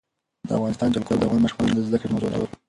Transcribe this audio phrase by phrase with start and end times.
[0.47, 2.47] د افغانستان جلکو د افغان ماشومانو د زده کړې موضوع ده.